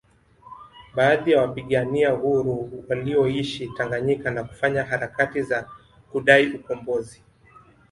[0.95, 5.69] Baadhi ya wapigania uhuru walioishi Tanganyika na kufanya harakati za
[6.11, 7.23] kudai ukumbozi